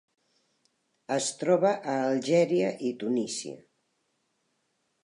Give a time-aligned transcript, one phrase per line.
[1.17, 3.63] Es troba a Algèria i Tunísia.